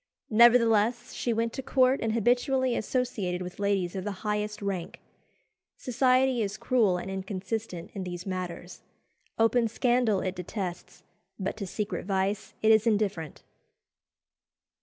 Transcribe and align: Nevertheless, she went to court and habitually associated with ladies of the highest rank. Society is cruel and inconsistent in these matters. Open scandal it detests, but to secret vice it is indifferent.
Nevertheless, 0.31 1.13
she 1.13 1.31
went 1.31 1.53
to 1.53 1.61
court 1.61 1.99
and 2.01 2.13
habitually 2.13 2.75
associated 2.75 3.43
with 3.43 3.59
ladies 3.59 3.95
of 3.95 4.03
the 4.03 4.25
highest 4.25 4.59
rank. 4.59 4.99
Society 5.77 6.41
is 6.41 6.57
cruel 6.57 6.97
and 6.97 7.11
inconsistent 7.11 7.91
in 7.93 8.03
these 8.03 8.25
matters. 8.25 8.81
Open 9.37 9.67
scandal 9.67 10.21
it 10.21 10.33
detests, 10.33 11.03
but 11.37 11.55
to 11.57 11.67
secret 11.67 12.07
vice 12.07 12.55
it 12.63 12.71
is 12.71 12.87
indifferent. 12.87 13.43